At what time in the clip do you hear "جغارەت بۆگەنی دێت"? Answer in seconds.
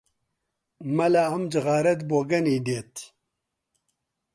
1.53-2.95